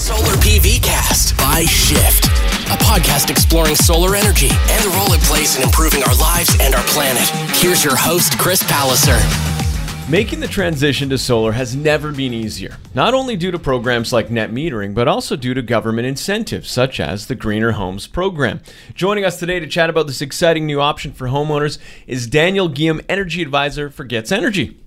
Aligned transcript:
Solar 0.00 0.32
PV 0.36 0.82
Cast 0.82 1.36
by 1.36 1.66
Shift, 1.66 2.24
a 2.24 2.76
podcast 2.82 3.28
exploring 3.28 3.74
solar 3.74 4.16
energy 4.16 4.48
and 4.48 4.82
the 4.82 4.88
role 4.96 5.12
it 5.12 5.20
plays 5.20 5.58
in 5.58 5.62
improving 5.62 6.02
our 6.02 6.14
lives 6.14 6.56
and 6.58 6.74
our 6.74 6.82
planet. 6.84 7.28
Here's 7.58 7.84
your 7.84 7.96
host, 7.96 8.38
Chris 8.38 8.62
Palliser. 8.62 9.18
Making 10.10 10.40
the 10.40 10.48
transition 10.48 11.10
to 11.10 11.18
solar 11.18 11.52
has 11.52 11.76
never 11.76 12.12
been 12.12 12.32
easier, 12.32 12.78
not 12.94 13.12
only 13.12 13.36
due 13.36 13.50
to 13.50 13.58
programs 13.58 14.10
like 14.10 14.30
net 14.30 14.50
metering, 14.50 14.94
but 14.94 15.06
also 15.06 15.36
due 15.36 15.52
to 15.52 15.60
government 15.60 16.08
incentives, 16.08 16.70
such 16.70 16.98
as 16.98 17.26
the 17.26 17.34
Greener 17.34 17.72
Homes 17.72 18.06
program. 18.06 18.62
Joining 18.94 19.26
us 19.26 19.38
today 19.38 19.60
to 19.60 19.66
chat 19.66 19.90
about 19.90 20.06
this 20.06 20.22
exciting 20.22 20.64
new 20.64 20.80
option 20.80 21.12
for 21.12 21.28
homeowners 21.28 21.78
is 22.06 22.26
Daniel 22.26 22.70
Giam, 22.70 23.04
Energy 23.06 23.42
Advisor 23.42 23.90
for 23.90 24.04
GETS 24.04 24.32
Energy. 24.32 24.79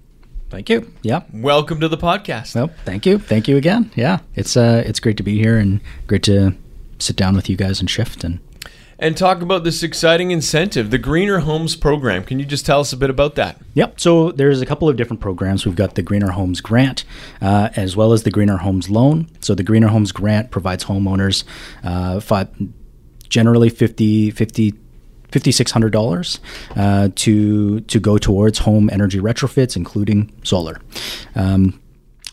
Thank 0.53 0.69
you. 0.69 0.93
Yeah. 1.01 1.23
Welcome 1.33 1.79
to 1.79 1.87
the 1.87 1.97
podcast. 1.97 2.53
Well, 2.53 2.69
thank 2.85 3.07
you. 3.07 3.17
Thank 3.17 3.47
you 3.47 3.57
again. 3.57 3.89
Yeah. 3.95 4.19
It's 4.35 4.55
uh 4.55 4.83
it's 4.85 4.99
great 4.99 5.17
to 5.17 5.23
be 5.23 5.39
here 5.39 5.57
and 5.57 5.81
great 6.05 6.21
to 6.23 6.55
sit 6.99 7.15
down 7.15 7.35
with 7.35 7.49
you 7.49 7.57
guys 7.57 7.79
and 7.79 7.89
shift 7.89 8.23
and 8.23 8.39
and 8.99 9.17
talk 9.17 9.41
about 9.41 9.63
this 9.63 9.81
exciting 9.81 10.29
incentive, 10.29 10.91
the 10.91 10.99
Greener 10.99 11.39
Homes 11.39 11.75
program. 11.75 12.23
Can 12.23 12.37
you 12.37 12.45
just 12.45 12.67
tell 12.67 12.81
us 12.81 12.93
a 12.93 12.97
bit 12.97 13.09
about 13.09 13.33
that? 13.33 13.59
Yep. 13.73 13.99
So 13.99 14.31
there's 14.31 14.61
a 14.61 14.65
couple 14.67 14.87
of 14.87 14.95
different 14.95 15.21
programs. 15.21 15.65
We've 15.65 15.75
got 15.75 15.95
the 15.95 16.03
Greener 16.03 16.29
Homes 16.29 16.61
Grant, 16.61 17.03
uh, 17.41 17.69
as 17.75 17.95
well 17.95 18.13
as 18.13 18.21
the 18.21 18.29
Greener 18.29 18.57
Homes 18.57 18.91
Loan. 18.91 19.29
So 19.39 19.55
the 19.55 19.63
Greener 19.63 19.87
Homes 19.87 20.11
Grant 20.11 20.51
provides 20.51 20.85
homeowners 20.85 21.45
uh, 21.83 22.19
five, 22.19 22.47
generally 23.27 23.69
50, 23.69 24.29
50 24.29 24.82
$5,600 25.33 26.39
uh, 26.75 27.09
to 27.15 27.79
to 27.81 27.99
go 27.99 28.17
towards 28.17 28.59
home 28.59 28.89
energy 28.91 29.19
retrofits, 29.19 29.75
including 29.75 30.31
solar. 30.43 30.79
Um, 31.35 31.79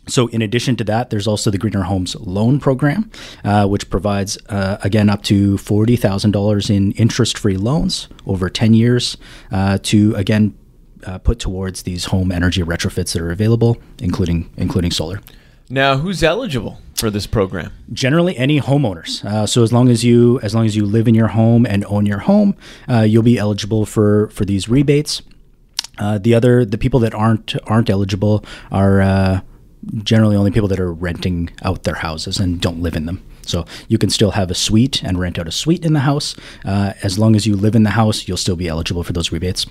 so, 0.06 0.26
in 0.28 0.42
addition 0.42 0.76
to 0.76 0.84
that, 0.84 1.10
there's 1.10 1.26
also 1.28 1.50
the 1.50 1.58
Greener 1.58 1.82
Homes 1.82 2.16
Loan 2.16 2.58
Program, 2.58 3.10
uh, 3.44 3.66
which 3.68 3.88
provides, 3.90 4.36
uh, 4.48 4.78
again, 4.82 5.08
up 5.08 5.22
to 5.24 5.56
$40,000 5.56 6.74
in 6.74 6.92
interest 6.92 7.38
free 7.38 7.56
loans 7.56 8.08
over 8.26 8.50
10 8.50 8.74
years 8.74 9.16
uh, 9.52 9.78
to, 9.84 10.14
again, 10.16 10.56
uh, 11.06 11.18
put 11.18 11.38
towards 11.38 11.82
these 11.84 12.06
home 12.06 12.32
energy 12.32 12.62
retrofits 12.62 13.12
that 13.12 13.22
are 13.22 13.30
available, 13.30 13.78
including 14.00 14.50
including 14.56 14.90
solar. 14.90 15.20
Now, 15.68 15.96
who's 15.96 16.22
eligible 16.22 16.80
for 17.00 17.10
this 17.10 17.26
program? 17.26 17.72
Generally, 17.92 18.36
any 18.36 18.60
homeowners. 18.60 19.24
Uh, 19.24 19.46
so 19.46 19.62
as 19.62 19.72
long 19.72 19.88
as 19.88 20.04
you 20.04 20.38
as 20.42 20.54
long 20.54 20.66
as 20.66 20.76
you 20.76 20.84
live 20.84 21.08
in 21.08 21.14
your 21.14 21.28
home 21.28 21.66
and 21.66 21.84
own 21.86 22.06
your 22.06 22.18
home, 22.20 22.54
uh, 22.88 23.00
you'll 23.00 23.22
be 23.22 23.38
eligible 23.38 23.86
for 23.86 24.28
for 24.28 24.44
these 24.44 24.68
rebates. 24.68 25.22
Uh, 25.98 26.18
the 26.18 26.34
other 26.34 26.64
the 26.64 26.78
people 26.78 27.00
that 27.00 27.14
aren't 27.14 27.56
aren't 27.68 27.90
eligible 27.90 28.44
are 28.70 29.00
uh, 29.00 29.40
generally 30.02 30.36
only 30.36 30.50
people 30.50 30.68
that 30.68 30.78
are 30.78 30.92
renting 30.92 31.50
out 31.62 31.82
their 31.84 31.96
houses 31.96 32.38
and 32.38 32.60
don't 32.60 32.80
live 32.80 32.94
in 32.94 33.06
them. 33.06 33.22
So 33.42 33.64
you 33.88 33.98
can 33.98 34.10
still 34.10 34.32
have 34.32 34.50
a 34.50 34.54
suite 34.54 35.02
and 35.02 35.18
rent 35.18 35.38
out 35.38 35.48
a 35.48 35.52
suite 35.52 35.84
in 35.84 35.94
the 35.94 36.00
house. 36.00 36.36
Uh, 36.64 36.92
as 37.02 37.18
long 37.18 37.34
as 37.34 37.46
you 37.46 37.56
live 37.56 37.74
in 37.74 37.82
the 37.82 37.90
house, 37.90 38.28
you'll 38.28 38.36
still 38.36 38.56
be 38.56 38.68
eligible 38.68 39.02
for 39.02 39.12
those 39.12 39.32
rebates. 39.32 39.66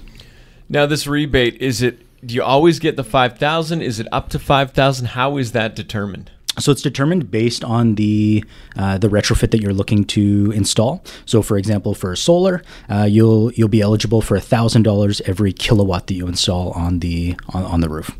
Now, 0.68 0.86
this 0.86 1.08
rebate 1.08 1.56
is 1.62 1.82
it? 1.82 2.00
Do 2.26 2.36
you 2.36 2.44
always 2.44 2.80
get 2.80 2.96
the 2.96 3.04
five 3.04 3.38
thousand? 3.38 3.82
Is 3.82 4.00
it 4.00 4.08
up 4.12 4.30
to 4.30 4.40
five 4.40 4.72
thousand? 4.72 5.08
How 5.08 5.38
is 5.38 5.52
that 5.54 5.76
determined? 5.76 6.32
So 6.58 6.72
it's 6.72 6.82
determined 6.82 7.32
based 7.32 7.64
on 7.64 7.96
the 7.96 8.44
uh, 8.76 8.98
the 8.98 9.08
retrofit 9.08 9.52
that 9.52 9.62
you're 9.62 9.74
looking 9.74 10.04
to 10.06 10.52
install. 10.56 11.04
So, 11.26 11.42
for 11.42 11.58
example, 11.58 11.94
for 11.94 12.16
solar, 12.16 12.64
uh, 12.90 13.08
you'll 13.10 13.52
you'll 13.54 13.70
be 13.70 13.82
eligible 13.82 14.22
for 14.22 14.40
thousand 14.40 14.84
dollars 14.84 15.22
every 15.22 15.54
kilowatt 15.54 16.08
that 16.08 16.16
you 16.16 16.28
install 16.28 16.72
on 16.72 17.00
the 17.00 17.36
on, 17.54 17.64
on 17.64 17.82
the 17.82 17.90
roof. 17.90 18.12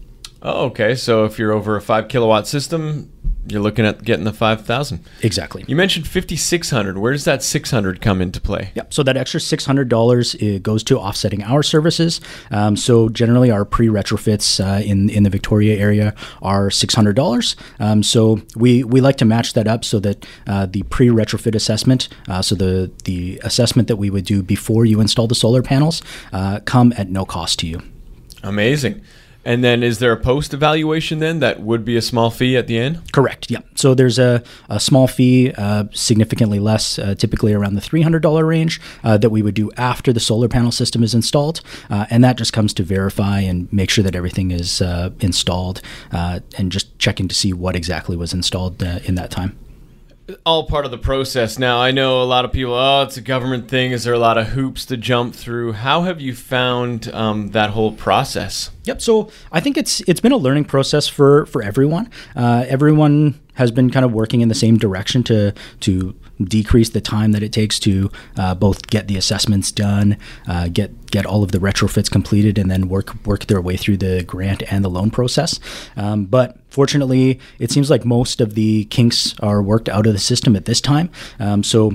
Oh, 0.42 0.66
okay. 0.68 0.96
So 0.96 1.26
if 1.26 1.38
you're 1.38 1.52
over 1.52 1.76
a 1.76 1.82
five 1.82 2.08
kilowatt 2.08 2.48
system, 2.48 3.12
you're 3.48 3.62
looking 3.62 3.86
at 3.86 4.04
getting 4.04 4.26
the 4.26 4.34
5000 4.34 5.04
Exactly. 5.22 5.64
You 5.68 5.76
mentioned 5.76 6.08
5600 6.08 6.98
Where 6.98 7.14
does 7.14 7.26
that 7.26 7.42
600 7.44 8.02
come 8.02 8.22
into 8.22 8.40
play? 8.40 8.72
Yep. 8.76 8.94
So 8.94 9.04
that 9.04 9.18
extra 9.18 9.40
$600 9.40 10.62
goes 10.62 10.84
to 10.84 11.00
offsetting 11.00 11.44
our 11.44 11.64
services. 11.64 12.22
Um, 12.52 12.76
so 12.76 13.10
generally, 13.10 13.52
our 13.52 13.66
pre 13.66 13.88
retrofits 13.88 14.64
uh, 14.64 14.84
in, 14.84 15.10
in 15.10 15.24
the 15.24 15.30
Victoria 15.30 15.78
area 15.78 16.14
are 16.42 16.70
$600. 16.70 17.56
Um, 17.80 18.04
so 18.04 18.42
we, 18.56 18.84
we 18.84 19.02
like 19.02 19.18
to 19.18 19.26
match 19.26 19.54
that 19.54 19.68
up 19.68 19.84
so 19.84 20.00
that 20.00 20.26
uh, 20.48 20.66
the 20.66 20.84
pre 20.84 21.08
retrofit 21.08 21.56
assessment, 21.56 22.10
uh, 22.28 22.42
so 22.42 22.56
the, 22.56 22.92
the 23.06 23.40
assessment 23.44 23.88
that 23.88 23.98
we 23.98 24.10
would 24.10 24.26
do 24.26 24.44
before 24.44 24.86
you 24.86 25.02
install 25.02 25.28
the 25.28 25.36
solar 25.36 25.62
panels, 25.62 26.02
uh, 26.34 26.60
come 26.66 26.94
at 26.98 27.10
no 27.10 27.26
cost 27.26 27.60
to 27.60 27.68
you. 27.68 27.82
Amazing. 28.44 29.02
And 29.50 29.64
then 29.64 29.82
is 29.82 29.98
there 29.98 30.12
a 30.12 30.18
post 30.18 30.54
evaluation 30.54 31.18
then 31.18 31.40
that 31.40 31.60
would 31.60 31.84
be 31.84 31.98
a 31.98 32.04
small 32.04 32.30
fee 32.30 32.56
at 32.56 32.68
the 32.68 32.78
end? 32.78 33.12
Correct. 33.12 33.50
Yeah. 33.50 33.62
So 33.74 33.96
there's 33.96 34.20
a, 34.20 34.44
a 34.70 34.80
small 34.80 35.08
fee, 35.08 35.52
uh, 35.58 35.86
significantly 35.92 36.60
less, 36.60 37.00
uh, 37.00 37.16
typically 37.16 37.52
around 37.52 37.74
the 37.74 37.82
$300 37.82 38.48
range, 38.48 38.80
uh, 39.04 39.18
that 39.18 39.32
we 39.32 39.42
would 39.42 39.56
do 39.56 39.72
after 39.72 40.14
the 40.14 40.20
solar 40.20 40.48
panel 40.48 40.72
system 40.72 41.02
is 41.02 41.16
installed. 41.16 41.62
Uh, 41.90 42.06
and 42.12 42.24
that 42.24 42.38
just 42.38 42.54
comes 42.54 42.76
to 42.76 42.84
verify 42.84 43.40
and 43.40 43.74
make 43.74 43.90
sure 43.90 44.04
that 44.04 44.16
everything 44.16 44.52
is 44.52 44.84
uh, 44.84 45.10
installed 45.20 45.82
uh, 46.12 46.42
and 46.60 46.72
just 46.72 47.00
checking 47.00 47.28
to 47.28 47.34
see 47.34 47.52
what 47.52 47.76
exactly 47.76 48.16
was 48.16 48.36
installed 48.36 48.80
in 48.84 49.16
that 49.16 49.32
time 49.32 49.58
all 50.46 50.66
part 50.68 50.86
of 50.86 50.92
the 50.92 50.98
process. 50.98 51.58
Now, 51.60 51.80
I 51.80 51.92
know 51.92 52.22
a 52.22 52.26
lot 52.26 52.46
of 52.46 52.52
people, 52.52 52.74
oh, 52.74 53.04
it's 53.04 53.18
a 53.18 53.22
government 53.22 53.68
thing. 53.68 53.92
Is 53.92 54.04
there 54.04 54.14
a 54.14 54.20
lot 54.20 54.38
of 54.38 54.48
hoops 54.48 54.86
to 54.88 54.98
jump 54.98 55.36
through? 55.36 55.74
How 55.74 56.02
have 56.02 56.22
you 56.22 56.36
found 56.36 57.14
um, 57.14 57.50
that 57.50 57.72
whole 57.72 57.92
process? 57.92 58.72
Yep. 58.84 59.02
So 59.02 59.32
I 59.52 59.60
think 59.60 59.78
it's 59.78 60.02
it's 60.02 60.20
been 60.20 60.32
a 60.32 60.38
learning 60.38 60.66
process 60.66 61.08
for 61.08 61.46
for 61.46 61.62
everyone. 61.62 62.10
Uh, 62.36 62.66
everyone 62.68 63.40
has 63.56 63.72
been 63.72 63.90
kind 63.90 64.06
of 64.06 64.12
working 64.12 64.42
in 64.42 64.50
the 64.50 64.56
same 64.56 64.78
direction 64.78 65.24
to 65.24 65.54
to 65.82 66.16
decrease 66.44 66.90
the 66.90 67.02
time 67.02 67.32
that 67.34 67.44
it 67.44 67.52
takes 67.52 67.80
to 67.80 68.12
uh, 68.38 68.56
both 68.56 68.88
get 68.88 69.08
the 69.08 69.18
assessments 69.18 69.72
done, 69.72 70.18
uh, 70.48 70.68
get 70.70 71.12
get 71.12 71.26
all 71.26 71.44
of 71.44 71.52
the 71.52 71.60
retrofits 71.60 72.10
completed, 72.10 72.58
and 72.58 72.70
then 72.70 72.88
work 72.88 73.14
work 73.26 73.46
their 73.46 73.62
way 73.62 73.78
through 73.78 73.98
the 73.98 74.24
grant 74.24 74.64
and 74.72 74.84
the 74.84 74.90
loan 74.90 75.12
process. 75.12 75.60
Um, 75.96 76.26
but 76.26 76.58
fortunately, 76.70 77.40
it 77.60 77.72
seems 77.72 77.90
like 77.90 78.06
most 78.06 78.42
of 78.42 78.56
the 78.56 78.86
kinks 78.86 79.36
are 79.40 79.62
worked 79.62 79.90
out 79.90 80.08
of 80.08 80.14
the 80.14 80.20
system 80.20 80.56
at 80.56 80.66
this 80.66 80.82
time. 80.82 81.10
Um, 81.40 81.64
so 81.64 81.94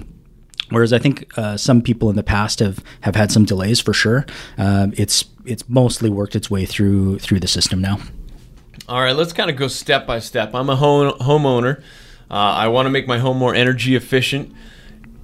Whereas 0.71 0.93
I 0.93 0.99
think 0.99 1.31
uh, 1.39 1.57
some 1.57 1.83
people 1.83 2.09
in 2.09 2.17
the 2.17 2.23
past 2.23 2.59
have, 2.61 2.83
have 3.03 3.15
had 3.15 3.31
some 3.31 3.45
delays 3.45 3.81
for 3.81 3.93
sure. 3.93 4.25
Um, 4.57 4.95
it's 4.97 5.25
it's 5.45 5.69
mostly 5.69 6.09
worked 6.09 6.35
its 6.35 6.51
way 6.51 6.65
through 6.65 7.19
through 7.19 7.41
the 7.41 7.49
system 7.49 7.83
now. 7.83 7.99
All 8.89 9.01
right, 9.01 9.15
let's 9.15 9.33
kind 9.33 9.51
of 9.51 9.57
go 9.57 9.69
step 9.69 10.07
by 10.07 10.19
step. 10.19 10.55
I'm 10.55 10.71
a 10.71 10.77
home 10.77 11.13
homeowner. 11.19 11.83
Uh, 12.31 12.35
I 12.35 12.69
want 12.69 12.87
to 12.87 12.91
make 12.91 13.07
my 13.07 13.19
home 13.19 13.39
more 13.39 13.55
energy 13.55 13.95
efficient. 13.95 14.55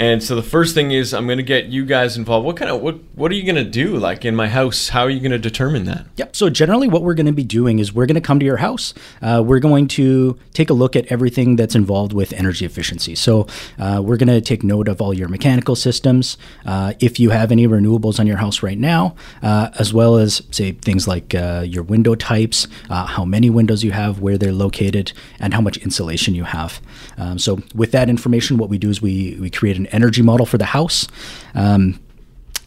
And 0.01 0.23
so 0.23 0.35
the 0.35 0.43
first 0.43 0.73
thing 0.75 0.93
is 0.93 1.13
I'm 1.13 1.27
going 1.27 1.37
to 1.37 1.45
get 1.45 1.67
you 1.67 1.85
guys 1.85 2.17
involved. 2.17 2.47
What 2.47 2.57
kind 2.57 2.71
of 2.71 2.81
what 2.81 2.97
what 3.15 3.31
are 3.31 3.35
you 3.35 3.43
going 3.43 3.63
to 3.63 3.71
do 3.71 3.99
like 3.99 4.25
in 4.25 4.35
my 4.35 4.49
house? 4.49 4.89
How 4.89 5.03
are 5.03 5.11
you 5.11 5.21
going 5.21 5.31
to 5.31 5.39
determine 5.39 5.85
that? 5.85 6.07
Yep. 6.17 6.35
So 6.35 6.49
generally, 6.49 6.89
what 6.89 7.03
we're 7.03 7.13
going 7.13 7.27
to 7.27 7.33
be 7.33 7.45
doing 7.45 7.81
is 7.81 7.93
we're 7.93 8.07
going 8.07 8.15
to 8.15 8.23
come 8.23 8.41
to 8.41 8.47
your 8.47 8.57
house. 8.57 8.95
Uh, 9.21 9.43
we're 9.45 9.59
going 9.59 9.89
to 9.89 10.39
take 10.55 10.71
a 10.71 10.73
look 10.73 10.97
at 10.97 11.05
everything 11.13 11.57
that's 11.57 11.75
involved 11.75 12.15
with 12.15 12.33
energy 12.33 12.65
efficiency. 12.65 13.15
So 13.15 13.47
uh, 13.79 14.01
we're 14.03 14.17
going 14.17 14.29
to 14.29 14.41
take 14.41 14.63
note 14.63 14.89
of 14.89 15.03
all 15.03 15.13
your 15.13 15.29
mechanical 15.29 15.77
systems. 15.77 16.39
Uh, 16.65 16.95
if 16.99 17.21
you 17.21 17.29
have 17.29 17.53
any 17.53 17.69
renewables 17.69 18.19
on 18.19 18.27
your 18.27 18.39
house 18.39 18.63
right 18.63 18.79
now, 18.79 19.15
uh, 19.43 19.69
as 19.79 19.93
well 19.93 20.17
as 20.17 20.41
say 20.51 20.73
things 20.73 21.07
like 21.07 21.35
uh, 21.35 21.63
your 21.67 21.83
window 21.83 22.15
types, 22.15 22.67
uh, 22.89 23.05
how 23.05 23.27
many 23.27 23.51
windows 23.51 23.85
you 23.85 23.93
have, 23.93 24.21
where 24.21 24.39
they're 24.39 24.51
located, 24.51 25.13
and 25.39 25.53
how 25.53 25.61
much 25.61 25.77
insulation 25.77 26.35
you 26.35 26.45
have. 26.45 26.81
Um, 27.19 27.39
so 27.39 27.61
with 27.75 27.93
that 27.93 28.09
information, 28.09 28.57
what 28.57 28.71
we 28.71 28.79
do 28.79 28.89
is 28.89 29.03
we 29.03 29.37
we 29.39 29.51
create 29.51 29.77
an 29.77 29.90
energy 29.93 30.23
model 30.23 30.47
for 30.47 30.59
the 30.59 30.67
house. 30.67 31.07
Um, 31.55 32.01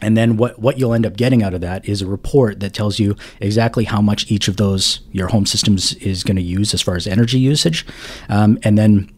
and 0.00 0.16
then 0.16 0.36
what, 0.36 0.58
what 0.58 0.78
you'll 0.78 0.92
end 0.92 1.06
up 1.06 1.16
getting 1.16 1.42
out 1.42 1.54
of 1.54 1.62
that 1.62 1.88
is 1.88 2.02
a 2.02 2.06
report 2.06 2.60
that 2.60 2.74
tells 2.74 2.98
you 2.98 3.16
exactly 3.40 3.84
how 3.84 4.02
much 4.02 4.30
each 4.30 4.48
of 4.48 4.56
those 4.56 5.00
your 5.12 5.28
home 5.28 5.46
systems 5.46 5.94
is 5.94 6.22
going 6.22 6.36
to 6.36 6.42
use 6.42 6.74
as 6.74 6.82
far 6.82 6.96
as 6.96 7.06
energy 7.06 7.38
usage. 7.38 7.86
Um, 8.28 8.58
and 8.62 8.76
then 8.76 9.10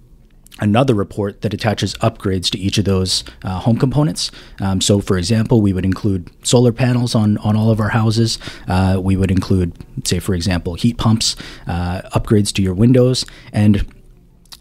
another 0.60 0.94
report 0.94 1.42
that 1.42 1.52
attaches 1.52 1.94
upgrades 1.94 2.50
to 2.50 2.58
each 2.58 2.78
of 2.78 2.84
those 2.84 3.24
uh, 3.42 3.58
home 3.58 3.78
components. 3.78 4.30
Um, 4.60 4.80
so, 4.80 5.00
for 5.00 5.18
example, 5.18 5.60
we 5.60 5.72
would 5.72 5.84
include 5.84 6.30
solar 6.46 6.72
panels 6.72 7.14
on, 7.14 7.36
on 7.38 7.56
all 7.56 7.70
of 7.70 7.80
our 7.80 7.90
houses. 7.90 8.38
Uh, 8.68 8.98
we 9.02 9.16
would 9.16 9.30
include, 9.30 9.72
say, 10.04 10.18
for 10.18 10.34
example, 10.34 10.74
heat 10.74 10.96
pumps, 10.98 11.36
uh, 11.66 12.02
upgrades 12.14 12.52
to 12.54 12.62
your 12.62 12.74
windows, 12.74 13.24
and 13.52 13.84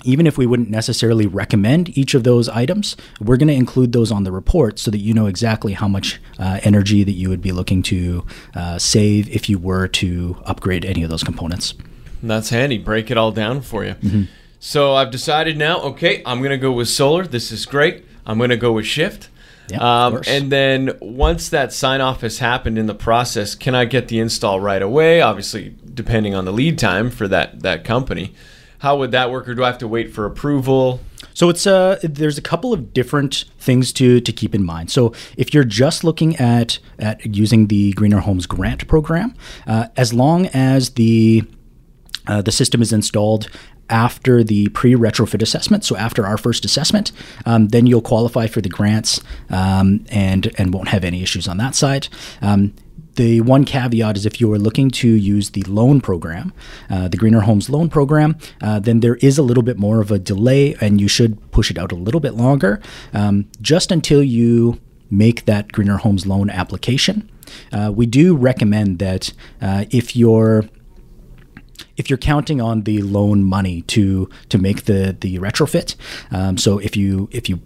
even 0.05 0.27
if 0.27 0.37
we 0.37 0.45
wouldn't 0.45 0.69
necessarily 0.69 1.27
recommend 1.27 1.97
each 1.97 2.13
of 2.13 2.23
those 2.23 2.47
items, 2.49 2.95
we're 3.19 3.37
going 3.37 3.47
to 3.47 3.53
include 3.53 3.91
those 3.91 4.11
on 4.11 4.23
the 4.23 4.31
report 4.31 4.79
so 4.79 4.91
that 4.91 4.99
you 4.99 5.13
know 5.13 5.25
exactly 5.25 5.73
how 5.73 5.87
much 5.87 6.21
uh, 6.39 6.59
energy 6.63 7.03
that 7.03 7.11
you 7.11 7.29
would 7.29 7.41
be 7.41 7.51
looking 7.51 7.81
to 7.83 8.25
uh, 8.55 8.77
save 8.77 9.29
if 9.29 9.49
you 9.49 9.57
were 9.57 9.87
to 9.87 10.37
upgrade 10.45 10.85
any 10.85 11.03
of 11.03 11.09
those 11.09 11.23
components. 11.23 11.73
That's 12.23 12.49
handy. 12.49 12.77
Break 12.77 13.11
it 13.11 13.17
all 13.17 13.31
down 13.31 13.61
for 13.61 13.83
you. 13.83 13.93
Mm-hmm. 13.95 14.23
So 14.59 14.95
I've 14.95 15.11
decided 15.11 15.57
now, 15.57 15.81
okay, 15.81 16.23
I'm 16.25 16.39
going 16.39 16.51
to 16.51 16.57
go 16.57 16.71
with 16.71 16.89
solar. 16.89 17.27
This 17.27 17.51
is 17.51 17.65
great. 17.65 18.05
I'm 18.25 18.37
going 18.37 18.49
to 18.49 18.57
go 18.57 18.71
with 18.71 18.85
shift. 18.85 19.29
Yeah, 19.67 20.05
um, 20.05 20.21
and 20.27 20.51
then 20.51 20.95
once 21.01 21.49
that 21.49 21.73
sign 21.73 21.99
off 21.99 22.21
has 22.21 22.37
happened 22.37 22.77
in 22.77 22.85
the 22.85 22.93
process, 22.93 23.55
can 23.55 23.73
I 23.73 23.85
get 23.85 24.09
the 24.09 24.19
install 24.19 24.59
right 24.59 24.81
away? 24.81 25.21
Obviously, 25.21 25.75
depending 25.91 26.35
on 26.35 26.45
the 26.45 26.53
lead 26.53 26.77
time 26.77 27.09
for 27.09 27.27
that 27.27 27.61
that 27.61 27.83
company 27.83 28.35
how 28.85 28.95
would 28.95 29.09
that 29.09 29.31
work, 29.31 29.49
or 29.49 29.55
do 29.55 29.63
I 29.63 29.67
have 29.67 29.79
to 29.79 29.87
wait 29.87 30.13
for 30.13 30.27
approval? 30.27 30.99
So 31.33 31.49
it's 31.49 31.65
uh, 31.65 31.97
there's 32.03 32.37
a 32.37 32.41
couple 32.41 32.71
of 32.71 32.93
different 32.93 33.45
things 33.57 33.91
to 33.93 34.21
to 34.21 34.31
keep 34.31 34.53
in 34.53 34.63
mind. 34.63 34.91
So 34.91 35.11
if 35.37 35.55
you're 35.55 35.63
just 35.63 36.03
looking 36.03 36.35
at 36.35 36.77
at 36.99 37.25
using 37.25 37.65
the 37.65 37.93
Greener 37.93 38.19
Homes 38.19 38.45
grant 38.45 38.87
program, 38.87 39.33
uh, 39.65 39.87
as 39.97 40.13
long 40.13 40.45
as 40.53 40.91
the 40.91 41.43
uh, 42.27 42.43
the 42.43 42.51
system 42.51 42.79
is 42.79 42.93
installed 42.93 43.49
after 43.89 44.43
the 44.43 44.69
pre-retrofit 44.69 45.41
assessment, 45.41 45.83
so 45.83 45.95
after 45.95 46.25
our 46.25 46.37
first 46.37 46.63
assessment, 46.63 47.11
um, 47.47 47.69
then 47.69 47.87
you'll 47.87 48.01
qualify 48.01 48.45
for 48.45 48.61
the 48.61 48.69
grants 48.69 49.19
um, 49.49 50.05
and 50.09 50.53
and 50.59 50.75
won't 50.75 50.89
have 50.89 51.03
any 51.03 51.23
issues 51.23 51.47
on 51.47 51.57
that 51.57 51.73
side. 51.73 52.07
Um, 52.39 52.73
the 53.15 53.41
one 53.41 53.65
caveat 53.65 54.17
is 54.17 54.25
if 54.25 54.39
you 54.39 54.51
are 54.53 54.59
looking 54.59 54.91
to 54.91 55.07
use 55.07 55.51
the 55.51 55.63
loan 55.63 56.01
program, 56.01 56.53
uh, 56.89 57.07
the 57.07 57.17
Greener 57.17 57.41
Homes 57.41 57.69
loan 57.69 57.89
program, 57.89 58.37
uh, 58.61 58.79
then 58.79 58.99
there 58.99 59.15
is 59.15 59.37
a 59.37 59.43
little 59.43 59.63
bit 59.63 59.77
more 59.77 60.01
of 60.01 60.11
a 60.11 60.19
delay 60.19 60.75
and 60.81 61.01
you 61.01 61.07
should 61.07 61.51
push 61.51 61.71
it 61.71 61.77
out 61.77 61.91
a 61.91 61.95
little 61.95 62.19
bit 62.19 62.33
longer 62.33 62.81
um, 63.13 63.49
just 63.61 63.91
until 63.91 64.23
you 64.23 64.79
make 65.09 65.45
that 65.45 65.71
Greener 65.71 65.97
Homes 65.97 66.25
loan 66.25 66.49
application. 66.49 67.29
Uh, 67.71 67.91
we 67.93 68.05
do 68.05 68.35
recommend 68.35 68.99
that 68.99 69.33
uh, 69.61 69.85
if 69.91 70.15
you're 70.15 70.65
if 71.97 72.09
you're 72.09 72.17
counting 72.17 72.59
on 72.59 72.83
the 72.83 73.01
loan 73.01 73.43
money 73.43 73.81
to 73.83 74.29
to 74.49 74.57
make 74.57 74.85
the 74.85 75.15
the 75.19 75.39
retrofit, 75.39 75.95
um, 76.31 76.57
so 76.57 76.79
if 76.79 76.97
you 76.97 77.29
if 77.31 77.49
you 77.49 77.61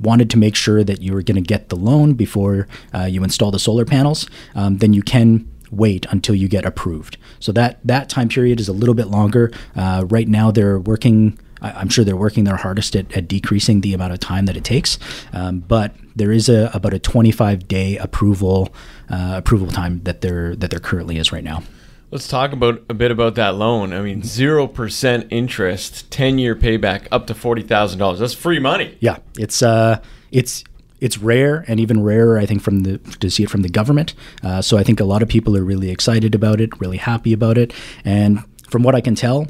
wanted 0.00 0.30
to 0.30 0.38
make 0.38 0.54
sure 0.54 0.84
that 0.84 1.02
you 1.02 1.12
were 1.12 1.22
going 1.22 1.42
to 1.42 1.46
get 1.46 1.68
the 1.68 1.76
loan 1.76 2.14
before 2.14 2.68
uh, 2.94 3.04
you 3.04 3.24
install 3.24 3.50
the 3.50 3.58
solar 3.58 3.84
panels, 3.84 4.28
um, 4.54 4.78
then 4.78 4.92
you 4.92 5.02
can 5.02 5.48
wait 5.70 6.06
until 6.10 6.34
you 6.34 6.48
get 6.48 6.64
approved. 6.64 7.16
So 7.40 7.52
that 7.52 7.78
that 7.84 8.08
time 8.08 8.28
period 8.28 8.60
is 8.60 8.68
a 8.68 8.72
little 8.72 8.94
bit 8.94 9.08
longer. 9.08 9.52
Uh, 9.76 10.04
right 10.08 10.28
now, 10.28 10.50
they're 10.50 10.78
working. 10.78 11.38
I'm 11.60 11.88
sure 11.88 12.04
they're 12.04 12.16
working 12.16 12.44
their 12.44 12.56
hardest 12.56 12.94
at, 12.94 13.10
at 13.16 13.26
decreasing 13.26 13.80
the 13.80 13.92
amount 13.92 14.12
of 14.12 14.20
time 14.20 14.46
that 14.46 14.56
it 14.56 14.62
takes, 14.62 14.96
um, 15.32 15.58
but 15.58 15.92
there 16.14 16.30
is 16.30 16.48
a 16.48 16.70
about 16.72 16.94
a 16.94 17.00
25 17.00 17.66
day 17.66 17.96
approval 17.96 18.72
uh, 19.10 19.34
approval 19.36 19.68
time 19.68 20.00
that 20.04 20.20
there 20.20 20.54
that 20.54 20.70
there 20.70 20.78
currently 20.78 21.18
is 21.18 21.32
right 21.32 21.42
now. 21.42 21.62
Let's 22.10 22.26
talk 22.26 22.52
about 22.52 22.82
a 22.88 22.94
bit 22.94 23.10
about 23.10 23.34
that 23.34 23.56
loan. 23.56 23.92
I 23.92 24.00
mean, 24.00 24.22
zero 24.22 24.66
percent 24.66 25.26
interest, 25.30 26.10
ten 26.10 26.38
year 26.38 26.56
payback, 26.56 27.06
up 27.12 27.26
to 27.26 27.34
forty 27.34 27.62
thousand 27.62 27.98
dollars. 27.98 28.18
That's 28.18 28.32
free 28.32 28.58
money. 28.58 28.96
Yeah, 29.00 29.18
it's 29.36 29.62
uh, 29.62 30.00
it's 30.30 30.64
it's 31.00 31.18
rare 31.18 31.66
and 31.68 31.78
even 31.78 32.02
rarer, 32.02 32.38
I 32.38 32.46
think, 32.46 32.62
from 32.62 32.80
the 32.80 32.96
to 33.20 33.30
see 33.30 33.42
it 33.42 33.50
from 33.50 33.60
the 33.60 33.68
government. 33.68 34.14
Uh, 34.42 34.62
so 34.62 34.78
I 34.78 34.82
think 34.84 35.00
a 35.00 35.04
lot 35.04 35.22
of 35.22 35.28
people 35.28 35.54
are 35.54 35.62
really 35.64 35.90
excited 35.90 36.34
about 36.34 36.62
it, 36.62 36.80
really 36.80 36.96
happy 36.96 37.34
about 37.34 37.58
it, 37.58 37.74
and 38.06 38.42
from 38.70 38.82
what 38.82 38.94
I 38.94 39.02
can 39.02 39.14
tell, 39.14 39.46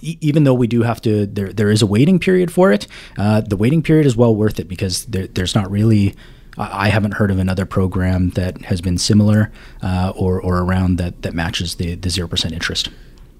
even 0.00 0.44
though 0.44 0.54
we 0.54 0.68
do 0.68 0.82
have 0.82 1.00
to, 1.02 1.26
there 1.26 1.52
there 1.52 1.70
is 1.70 1.82
a 1.82 1.86
waiting 1.86 2.20
period 2.20 2.52
for 2.52 2.70
it. 2.70 2.86
Uh, 3.18 3.40
the 3.40 3.56
waiting 3.56 3.82
period 3.82 4.06
is 4.06 4.16
well 4.16 4.34
worth 4.34 4.60
it 4.60 4.68
because 4.68 5.04
there, 5.06 5.26
there's 5.26 5.56
not 5.56 5.68
really 5.68 6.14
I 6.58 6.88
haven't 6.88 7.12
heard 7.14 7.30
of 7.30 7.38
another 7.38 7.66
program 7.66 8.30
that 8.30 8.62
has 8.62 8.80
been 8.80 8.98
similar 8.98 9.52
uh, 9.82 10.12
or, 10.16 10.40
or 10.40 10.58
around 10.58 10.96
that, 10.96 11.22
that 11.22 11.34
matches 11.34 11.76
the, 11.76 11.94
the 11.94 12.08
0% 12.08 12.52
interest. 12.52 12.88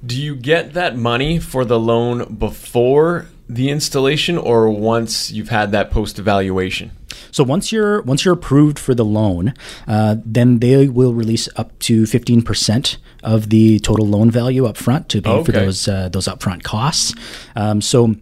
Do 0.05 0.21
you 0.21 0.37
get 0.37 0.75
that 0.75 0.97
money 0.97 1.39
for 1.39 1.65
the 1.65 1.81
loan 1.81 2.35
before 2.35 3.27
the 3.49 3.71
installation 3.71 4.37
or 4.37 4.69
once 4.69 5.31
you've 5.31 5.49
had 5.49 5.73
that 5.73 5.91
post 5.91 6.19
evaluation? 6.19 6.91
So 7.31 7.45
once 7.45 7.73
you're 7.73 8.03
once 8.03 8.25
you're 8.25 8.35
approved 8.35 8.79
for 8.79 8.95
the 8.95 9.05
loan, 9.05 9.55
uh, 9.87 10.17
then 10.25 10.59
they 10.59 10.89
will 10.89 11.13
release 11.13 11.49
up 11.57 11.79
to 11.81 12.07
fifteen 12.07 12.43
percent 12.43 12.99
of 13.23 13.51
the 13.51 13.79
total 13.81 14.07
loan 14.07 14.31
value 14.31 14.67
up 14.67 14.77
front 14.77 15.09
to 15.11 15.23
pay 15.23 15.31
okay. 15.31 15.45
for 15.45 15.53
those 15.53 15.89
uh, 15.89 16.09
those 16.09 16.29
upfront 16.29 16.63
costs. 16.63 17.15
Um, 17.55 17.81
so 17.81 18.15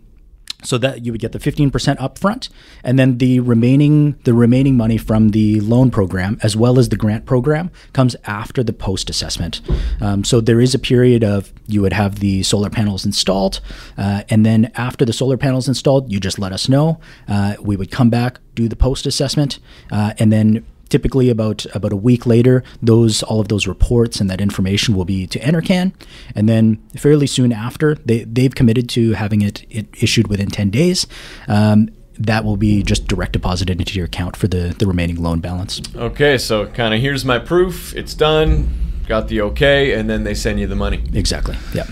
so 0.64 0.78
that 0.78 1.04
you 1.04 1.12
would 1.12 1.20
get 1.20 1.32
the 1.32 1.38
15% 1.38 1.70
upfront 1.98 2.48
and 2.82 2.98
then 2.98 3.18
the 3.18 3.40
remaining 3.40 4.12
the 4.24 4.34
remaining 4.34 4.76
money 4.76 4.96
from 4.96 5.30
the 5.30 5.60
loan 5.60 5.90
program 5.90 6.38
as 6.42 6.56
well 6.56 6.78
as 6.78 6.88
the 6.88 6.96
grant 6.96 7.26
program 7.26 7.70
comes 7.92 8.16
after 8.24 8.62
the 8.62 8.72
post 8.72 9.10
assessment. 9.10 9.60
Um, 10.00 10.24
so 10.24 10.40
there 10.40 10.60
is 10.60 10.74
a 10.74 10.78
period 10.78 11.22
of 11.22 11.52
you 11.66 11.82
would 11.82 11.92
have 11.92 12.20
the 12.20 12.42
solar 12.42 12.70
panels 12.70 13.04
installed 13.04 13.60
uh, 13.98 14.22
and 14.28 14.44
then 14.44 14.70
after 14.74 15.04
the 15.04 15.12
solar 15.12 15.36
panels 15.36 15.68
installed 15.68 16.10
you 16.10 16.20
just 16.20 16.38
let 16.38 16.52
us 16.52 16.68
know. 16.68 17.00
Uh, 17.28 17.54
we 17.60 17.76
would 17.76 17.90
come 17.90 18.10
back 18.10 18.38
do 18.54 18.68
the 18.68 18.76
post 18.76 19.06
assessment 19.06 19.58
uh, 19.90 20.14
and 20.18 20.32
then 20.32 20.64
typically 20.94 21.28
about 21.28 21.66
about 21.74 21.92
a 21.92 21.96
week 21.96 22.24
later 22.24 22.62
those 22.80 23.24
all 23.24 23.40
of 23.40 23.48
those 23.48 23.66
reports 23.66 24.20
and 24.20 24.30
that 24.30 24.40
information 24.40 24.94
will 24.94 25.04
be 25.04 25.26
to 25.26 25.40
NRCan. 25.40 25.92
And 26.36 26.48
then 26.48 26.80
fairly 26.96 27.26
soon 27.26 27.52
after 27.52 27.96
they 27.96 28.22
they've 28.22 28.54
committed 28.54 28.88
to 28.90 29.14
having 29.14 29.42
it, 29.42 29.66
it 29.70 29.86
issued 30.00 30.28
within 30.28 30.50
10 30.50 30.70
days. 30.70 31.08
Um, 31.48 31.88
that 32.16 32.44
will 32.44 32.56
be 32.56 32.84
just 32.84 33.08
direct 33.08 33.32
deposited 33.32 33.80
into 33.80 33.96
your 33.96 34.04
account 34.04 34.36
for 34.36 34.46
the 34.46 34.72
the 34.78 34.86
remaining 34.86 35.20
loan 35.20 35.40
balance. 35.40 35.82
Okay 35.96 36.38
so 36.38 36.66
kind 36.66 36.94
of 36.94 37.00
here's 37.00 37.24
my 37.24 37.40
proof. 37.40 37.92
It's 37.96 38.14
done. 38.14 38.68
Got 39.08 39.26
the 39.26 39.40
okay 39.50 39.94
and 39.94 40.08
then 40.08 40.22
they 40.22 40.34
send 40.34 40.60
you 40.60 40.68
the 40.68 40.76
money. 40.76 41.02
Exactly 41.12 41.56
yeah. 41.74 41.86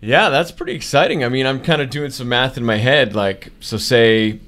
Yeah 0.00 0.28
that's 0.28 0.52
pretty 0.52 0.74
exciting. 0.74 1.24
I 1.24 1.28
mean 1.28 1.46
i'm 1.46 1.60
kind 1.60 1.82
of 1.82 1.90
doing 1.90 2.12
some 2.12 2.28
math 2.28 2.56
in 2.56 2.64
my 2.64 2.76
head 2.76 3.16
like 3.16 3.50
so 3.58 3.76
say 3.76 4.38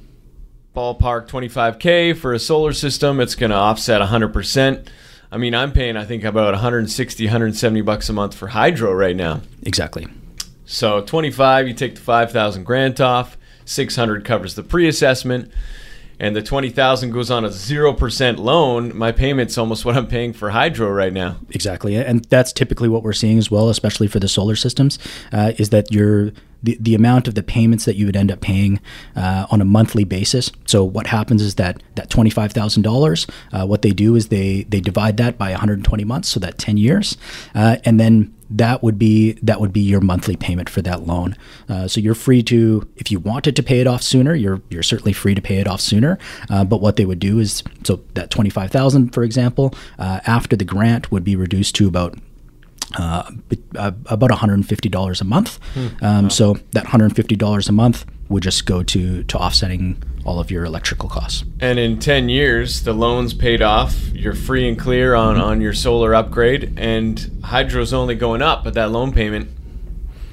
ballpark 0.74 1.28
25k 1.28 2.16
for 2.16 2.32
a 2.32 2.38
solar 2.38 2.72
system 2.72 3.20
it's 3.20 3.34
going 3.34 3.50
to 3.50 3.56
offset 3.56 4.00
100% 4.00 4.86
i 5.30 5.36
mean 5.36 5.54
i'm 5.54 5.70
paying 5.70 5.98
i 5.98 6.04
think 6.04 6.24
about 6.24 6.52
160 6.54 7.24
170 7.24 7.80
bucks 7.82 8.08
a 8.08 8.12
month 8.12 8.34
for 8.34 8.48
hydro 8.48 8.92
right 8.92 9.16
now. 9.16 9.40
Exactly. 9.64 10.06
So 10.64 11.02
25 11.02 11.69
you 11.69 11.74
take 11.74 11.94
the 11.96 12.00
5000 12.00 12.64
grant 12.64 13.00
off 13.00 13.36
600 13.64 14.24
covers 14.24 14.54
the 14.54 14.62
pre-assessment 14.62 15.52
and 16.19 16.36
the 16.36 16.42
20000 16.42 17.10
goes 17.10 17.30
on 17.30 17.44
a 17.44 17.48
0% 17.48 18.38
loan. 18.38 18.96
My 18.96 19.10
payment's 19.12 19.58
almost 19.58 19.84
what 19.84 19.96
i'm 19.96 20.06
paying 20.06 20.32
for 20.32 20.50
hydro 20.50 20.90
right 20.90 21.12
now. 21.12 21.36
Exactly 21.50 21.96
and 21.96 22.25
that's 22.26 22.52
typically 22.52 22.88
what 22.88 23.02
we're 23.02 23.12
seeing 23.12 23.38
as 23.38 23.50
well 23.50 23.68
especially 23.68 24.06
for 24.06 24.20
the 24.20 24.28
solar 24.28 24.56
systems 24.56 24.98
uh, 25.32 25.52
is 25.58 25.68
that 25.68 25.92
you're 25.92 26.32
the, 26.62 26.76
the 26.81 26.94
amount 26.94 27.29
of 27.29 27.35
the 27.35 27.43
payments 27.43 27.85
that 27.85 27.97
you 27.97 28.06
would 28.06 28.17
end 28.17 28.31
up 28.31 28.41
paying 28.41 28.81
uh, 29.17 29.47
on 29.50 29.61
a 29.61 29.64
monthly 29.64 30.05
basis. 30.05 30.50
So 30.67 30.85
what 30.85 31.06
happens 31.09 31.43
is 31.43 31.56
that 31.56 31.82
that 31.94 32.11
twenty 32.11 32.31
five 32.31 32.53
thousand 32.53 32.87
uh, 32.87 32.91
dollars, 32.91 33.26
what 33.53 33.82
they 33.82 33.91
do 33.91 34.14
is 34.17 34.29
they 34.29 34.64
they 34.64 34.81
divide 34.81 35.17
that 35.19 35.38
by 35.38 35.50
120 35.50 36.05
months, 36.05 36.29
so 36.29 36.41
that 36.41 36.59
10 36.59 36.76
years, 36.76 37.17
uh, 37.55 37.76
and 37.85 37.99
then 37.99 38.35
that 38.50 38.82
would 38.82 38.99
be 38.99 39.32
that 39.43 39.61
would 39.61 39.73
be 39.73 39.81
your 39.81 40.00
monthly 40.00 40.37
payment 40.37 40.69
for 40.69 40.82
that 40.82 41.06
loan. 41.06 41.37
Uh, 41.69 41.88
so 41.88 42.00
you're 42.00 42.14
free 42.14 42.43
to, 42.43 42.87
if 42.97 43.11
you 43.11 43.19
wanted 43.19 43.56
to 43.56 43.62
pay 43.62 43.81
it 43.81 43.87
off 43.87 44.03
sooner, 44.03 44.35
you're 44.35 44.61
you're 44.70 44.82
certainly 44.82 45.12
free 45.12 45.35
to 45.35 45.41
pay 45.41 45.57
it 45.57 45.66
off 45.66 45.81
sooner. 45.81 46.19
Uh, 46.50 46.64
but 46.64 46.81
what 46.81 46.97
they 46.97 47.04
would 47.04 47.19
do 47.19 47.38
is, 47.38 47.62
so 47.85 48.00
that 48.14 48.31
twenty 48.31 48.50
five 48.50 48.71
thousand, 48.71 49.14
for 49.14 49.25
example, 49.25 49.75
uh, 49.99 50.21
after 50.26 50.57
the 50.57 50.64
grant 50.64 51.11
would 51.11 51.25
be 51.25 51.35
reduced 51.35 51.75
to 51.76 51.88
about 51.88 52.19
uh, 52.94 53.30
about 53.75 54.30
$150 54.30 55.20
a 55.20 55.25
month. 55.25 55.58
Hmm. 55.75 55.88
Um, 56.02 56.22
wow. 56.25 56.28
So 56.28 56.56
that 56.72 56.87
$150 56.87 57.68
a 57.68 57.72
month 57.72 58.06
would 58.28 58.42
just 58.42 58.66
go 58.66 58.82
to 58.82 59.22
to 59.25 59.38
offsetting 59.38 60.02
all 60.25 60.40
of 60.40 60.50
your 60.50 60.64
electrical 60.64 61.08
costs. 61.08 61.44
And 61.61 61.78
in 61.78 61.99
10 61.99 62.28
years, 62.28 62.82
the 62.84 62.92
loan's 62.92 63.34
paid 63.34 63.61
off. 63.61 64.08
You're 64.12 64.34
free 64.34 64.68
and 64.68 64.78
clear 64.78 65.14
on, 65.14 65.34
mm-hmm. 65.34 65.44
on 65.44 65.61
your 65.61 65.75
solar 65.75 66.14
upgrade, 66.14 66.75
and 66.76 67.40
hydro's 67.44 67.92
only 67.92 68.14
going 68.14 68.40
up, 68.40 68.64
but 68.64 68.75
that 68.75 68.90
loan 68.90 69.12
payment 69.12 69.50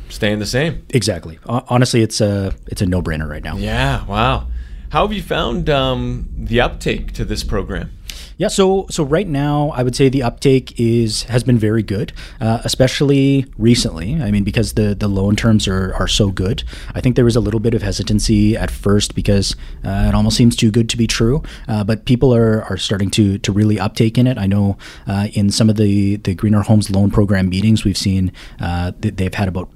staying 0.10 0.40
the 0.40 0.46
same. 0.46 0.86
Exactly. 0.90 1.40
Honestly, 1.46 2.02
it's 2.02 2.22
a 2.22 2.54
it's 2.68 2.82
a 2.82 2.86
no 2.86 3.02
brainer 3.02 3.30
right 3.30 3.44
now. 3.44 3.58
Yeah. 3.58 4.06
Wow. 4.06 4.48
How 4.90 5.06
have 5.06 5.14
you 5.14 5.22
found 5.22 5.70
um, 5.70 6.30
the 6.36 6.62
uptake 6.62 7.14
to 7.14 7.26
this 7.26 7.44
program? 7.44 7.92
Yeah, 8.40 8.48
so 8.48 8.88
so 8.90 9.04
right 9.04 9.28
now, 9.28 9.72
I 9.76 9.84
would 9.84 9.98
say 9.98 10.08
the 10.08 10.24
uptake 10.24 10.80
is 10.80 11.24
has 11.24 11.44
been 11.44 11.60
very 11.60 11.84
good, 11.84 12.14
uh, 12.40 12.62
especially 12.64 13.46
recently. 13.58 14.16
I 14.16 14.32
mean, 14.32 14.46
because 14.46 14.76
the 14.76 14.96
the 14.96 15.10
loan 15.10 15.36
terms 15.36 15.68
are 15.68 15.94
are 15.96 16.08
so 16.08 16.32
good. 16.32 16.64
I 16.96 17.02
think 17.02 17.18
there 17.18 17.26
was 17.26 17.36
a 17.36 17.42
little 17.42 17.60
bit 17.60 17.74
of 17.74 17.82
hesitancy 17.82 18.56
at 18.56 18.72
first 18.72 19.14
because 19.14 19.58
uh, 19.84 20.06
it 20.08 20.16
almost 20.16 20.38
seems 20.38 20.56
too 20.56 20.72
good 20.72 20.88
to 20.88 20.96
be 20.96 21.06
true. 21.06 21.44
Uh, 21.68 21.84
but 21.84 22.06
people 22.06 22.34
are 22.34 22.64
are 22.70 22.78
starting 22.78 23.10
to 23.12 23.40
to 23.40 23.52
really 23.52 23.78
uptake 23.78 24.18
in 24.18 24.26
it. 24.26 24.38
I 24.38 24.48
know 24.48 24.78
uh, 25.06 25.28
in 25.34 25.52
some 25.52 25.70
of 25.70 25.76
the 25.76 26.16
the 26.16 26.34
Greener 26.34 26.62
Homes 26.62 26.90
Loan 26.90 27.12
Program 27.12 27.50
meetings, 27.50 27.84
we've 27.84 27.98
seen 27.98 28.32
uh, 28.62 28.94
that 29.00 29.18
they've 29.18 29.34
had 29.34 29.50
about 29.50 29.70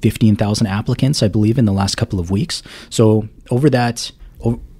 15,000 0.00 0.66
applicants, 0.66 1.22
I 1.22 1.28
believe, 1.28 1.58
in 1.58 1.66
the 1.66 1.72
last 1.72 1.96
couple 1.96 2.18
of 2.18 2.30
weeks. 2.30 2.62
So 2.88 3.28
over 3.50 3.68
that 3.68 4.10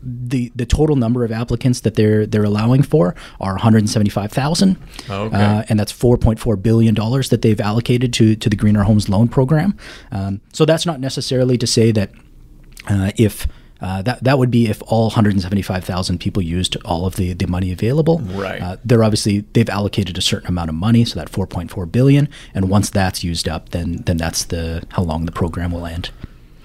the 0.06 0.52
the 0.54 0.66
total 0.66 0.96
number 0.96 1.25
of 1.25 1.32
applicants 1.32 1.80
that 1.80 1.94
they're 1.94 2.26
they're 2.26 2.44
allowing 2.44 2.82
for 2.82 3.14
are 3.40 3.52
175,000, 3.52 4.76
okay. 5.10 5.36
uh, 5.36 5.64
and 5.68 5.78
that's 5.78 5.92
4.4 5.92 6.62
billion 6.62 6.94
dollars 6.94 7.30
that 7.30 7.42
they've 7.42 7.60
allocated 7.60 8.12
to 8.14 8.36
to 8.36 8.48
the 8.48 8.56
Greener 8.56 8.84
Homes 8.84 9.08
Loan 9.08 9.28
Program. 9.28 9.76
Um, 10.12 10.40
so 10.52 10.64
that's 10.64 10.86
not 10.86 11.00
necessarily 11.00 11.58
to 11.58 11.66
say 11.66 11.92
that 11.92 12.10
uh, 12.88 13.10
if 13.16 13.46
uh, 13.80 14.02
that 14.02 14.22
that 14.25 14.38
would 14.38 14.50
be 14.50 14.68
if 14.68 14.82
all 14.86 15.08
175,000 15.08 16.18
people 16.18 16.42
used 16.42 16.76
all 16.84 17.06
of 17.06 17.16
the, 17.16 17.34
the 17.34 17.46
money 17.46 17.72
available. 17.72 18.20
Right. 18.20 18.60
Uh, 18.60 18.76
they're 18.84 19.04
obviously 19.04 19.40
they've 19.52 19.68
allocated 19.68 20.16
a 20.16 20.22
certain 20.22 20.48
amount 20.48 20.70
of 20.70 20.76
money, 20.76 21.04
so 21.04 21.18
that 21.18 21.30
4.4 21.30 21.90
billion, 21.90 22.28
and 22.54 22.70
once 22.70 22.90
that's 22.90 23.22
used 23.22 23.48
up, 23.48 23.70
then 23.70 24.02
then 24.06 24.16
that's 24.16 24.44
the 24.44 24.86
how 24.92 25.02
long 25.02 25.26
the 25.26 25.32
program 25.32 25.72
will 25.72 25.86
end. 25.86 26.10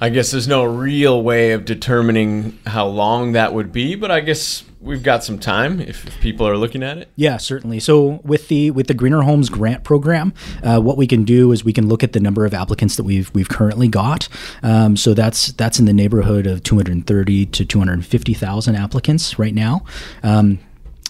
I 0.02 0.10
guess 0.10 0.32
there's 0.32 0.48
no 0.48 0.64
real 0.64 1.22
way 1.22 1.52
of 1.52 1.64
determining 1.64 2.58
how 2.66 2.88
long 2.88 3.34
that 3.34 3.54
would 3.54 3.72
be, 3.72 3.94
but 3.94 4.10
I 4.10 4.20
guess 4.20 4.64
we've 4.82 5.04
got 5.04 5.24
some 5.24 5.38
time 5.38 5.80
if, 5.80 6.08
if 6.08 6.20
people 6.22 6.48
are 6.48 6.58
looking 6.58 6.82
at 6.82 6.98
it. 6.98 7.10
Yeah, 7.16 7.38
certainly. 7.38 7.80
So 7.80 8.20
with 8.24 8.48
the 8.48 8.72
with 8.72 8.88
the 8.88 8.96
Greener 8.96 9.22
Homes 9.22 9.50
grant 9.50 9.84
program, 9.84 10.34
uh, 10.64 10.80
what 10.80 10.98
we 10.98 11.06
can 11.06 11.24
do 11.24 11.52
is 11.52 11.64
we 11.64 11.72
can 11.72 11.88
look 11.88 12.04
at 12.04 12.14
the 12.14 12.20
number 12.20 12.46
of 12.46 12.54
applicants 12.56 12.96
that 12.96 13.04
we've 13.04 13.32
we've 13.36 13.48
currently 13.48 13.88
got. 13.88 14.28
Um, 14.64 14.98
so 14.98 15.14
that's 15.14 15.52
that's 15.52 15.78
in 15.78 15.86
the 15.86 15.94
neighborhood 15.94 16.48
of 16.48 16.64
230 16.64 17.46
to 17.46 17.64
250 17.64 18.34
thousand 18.34 18.76
applicants 18.76 19.38
right 19.38 19.54
now. 19.54 19.86
Um, 20.24 20.58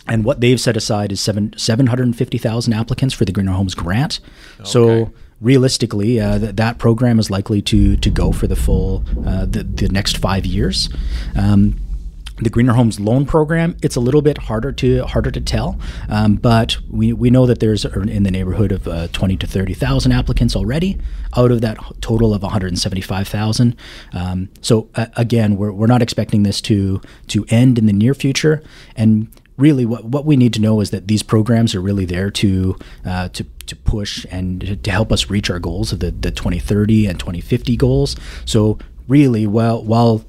and 0.08 0.26
what 0.26 0.42
they've 0.42 0.60
set 0.60 0.76
aside 0.76 1.14
is 1.14 1.22
seven 1.22 1.54
seven 1.58 1.88
hundred 1.88 2.08
and 2.08 2.18
fifty 2.18 2.38
thousand 2.38 2.74
applicants 2.74 3.14
for 3.14 3.24
the 3.24 3.32
Greener 3.32 3.54
Homes 3.54 3.74
grant. 3.74 4.20
Okay. 4.60 4.70
So 4.70 5.14
realistically, 5.42 6.20
uh, 6.20 6.40
th- 6.40 6.56
that 6.56 6.78
program 6.78 7.20
is 7.20 7.30
likely 7.30 7.62
to 7.64 7.98
to 7.98 8.10
go 8.10 8.32
for 8.32 8.48
the 8.48 8.56
full 8.56 9.04
uh, 9.26 9.46
the 9.46 9.64
the 9.64 9.90
next 9.90 10.18
five 10.18 10.46
years. 10.46 10.90
Um, 11.36 11.80
the 12.42 12.50
Greener 12.50 12.74
Homes 12.74 13.00
loan 13.00 13.26
program, 13.26 13.78
it's 13.84 13.96
a 13.96 14.00
little 14.00 14.22
bit 14.22 14.38
harder 14.38 14.72
to 14.72 15.04
harder 15.06 15.30
to 15.32 15.40
tell, 15.40 15.80
um, 16.10 16.36
but 16.36 16.78
we, 16.90 17.14
we 17.14 17.30
know 17.30 17.46
that 17.46 17.60
there's 17.60 17.86
in 17.86 18.24
the 18.24 18.32
neighborhood 18.32 18.72
of 18.72 18.88
uh, 18.88 19.08
20 19.10 19.38
to 19.38 19.48
30 19.48 19.74
thousand 19.76 20.12
applicants 20.12 20.56
already 20.56 21.00
out 21.38 21.52
of 21.52 21.62
that 21.62 21.78
total 22.02 22.34
of 22.34 22.42
175,000. 22.42 23.76
Um, 24.14 24.50
so 24.62 24.90
uh, 24.96 25.06
again, 25.16 25.56
we're, 25.56 25.72
we're 25.72 25.88
not 25.88 26.02
expecting 26.02 26.44
this 26.44 26.62
to 26.62 27.02
to 27.28 27.46
end 27.50 27.78
in 27.78 27.86
the 27.86 27.94
near 27.94 28.16
future, 28.16 28.64
and 28.96 29.28
really 29.62 29.86
what, 29.86 30.04
what 30.04 30.26
we 30.26 30.36
need 30.36 30.54
to 30.54 30.60
know 30.60 30.82
is 30.82 30.90
that 30.90 31.08
these 31.08 31.24
programs 31.24 31.76
are 31.76 31.82
really 31.82 32.06
there 32.06 32.32
to 32.32 32.76
uh, 33.06 33.30
to, 33.30 33.46
to 33.68 33.76
push 33.76 34.26
and 34.32 34.84
to 34.84 34.92
help 34.92 35.12
us 35.12 35.30
reach 35.30 35.50
our 35.50 35.60
goals 35.60 35.94
of 35.94 36.00
the, 36.00 36.12
the 36.12 36.32
2030 36.32 37.06
and 37.06 37.20
2050 37.20 37.78
goals. 37.78 38.16
So 38.46 38.80
really, 39.08 39.48
while 39.48 39.84
while 39.84 40.26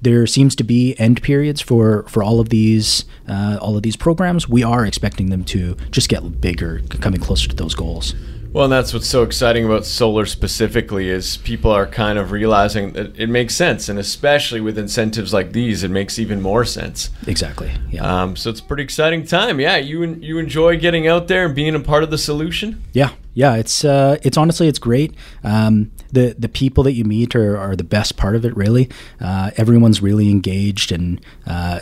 there 0.00 0.26
seems 0.26 0.54
to 0.56 0.64
be 0.64 0.98
end 0.98 1.22
periods 1.22 1.60
for, 1.60 2.04
for 2.04 2.22
all 2.22 2.40
of 2.40 2.50
these 2.50 3.04
uh, 3.28 3.58
all 3.60 3.76
of 3.76 3.82
these 3.82 3.96
programs, 3.96 4.48
we 4.48 4.62
are 4.62 4.84
expecting 4.84 5.30
them 5.30 5.44
to 5.44 5.74
just 5.90 6.08
get 6.08 6.40
bigger, 6.40 6.82
coming 7.00 7.20
closer 7.20 7.48
to 7.48 7.56
those 7.56 7.74
goals. 7.74 8.14
Well, 8.58 8.64
and 8.64 8.72
that's 8.72 8.92
what's 8.92 9.06
so 9.06 9.22
exciting 9.22 9.64
about 9.64 9.86
solar 9.86 10.26
specifically 10.26 11.10
is 11.10 11.36
people 11.36 11.70
are 11.70 11.86
kind 11.86 12.18
of 12.18 12.32
realizing 12.32 12.92
that 12.94 13.16
it 13.16 13.28
makes 13.28 13.54
sense, 13.54 13.88
and 13.88 14.00
especially 14.00 14.60
with 14.60 14.76
incentives 14.76 15.32
like 15.32 15.52
these, 15.52 15.84
it 15.84 15.92
makes 15.92 16.18
even 16.18 16.40
more 16.40 16.64
sense. 16.64 17.10
Exactly. 17.28 17.70
Yeah. 17.88 18.02
Um, 18.02 18.34
so 18.34 18.50
it's 18.50 18.58
a 18.58 18.64
pretty 18.64 18.82
exciting 18.82 19.24
time. 19.24 19.60
Yeah, 19.60 19.76
you 19.76 20.04
you 20.14 20.38
enjoy 20.38 20.76
getting 20.76 21.06
out 21.06 21.28
there 21.28 21.46
and 21.46 21.54
being 21.54 21.76
a 21.76 21.78
part 21.78 22.02
of 22.02 22.10
the 22.10 22.18
solution. 22.18 22.82
Yeah, 22.92 23.12
yeah. 23.32 23.54
It's 23.54 23.84
uh, 23.84 24.16
it's 24.24 24.36
honestly 24.36 24.66
it's 24.66 24.80
great. 24.80 25.14
Um, 25.44 25.92
the 26.10 26.34
the 26.36 26.48
people 26.48 26.82
that 26.82 26.94
you 26.94 27.04
meet 27.04 27.36
are, 27.36 27.56
are 27.56 27.76
the 27.76 27.84
best 27.84 28.16
part 28.16 28.34
of 28.34 28.44
it. 28.44 28.56
Really, 28.56 28.90
uh, 29.20 29.52
everyone's 29.56 30.02
really 30.02 30.30
engaged 30.30 30.90
and 30.90 31.20
uh, 31.46 31.78